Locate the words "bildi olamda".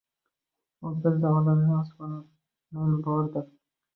1.03-1.77